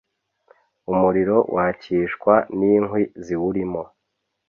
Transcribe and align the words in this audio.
Umuriro 0.91 1.37
wakishwa 1.55 2.33
n’inkwi 2.57 3.03
ziwurimo, 3.25 3.81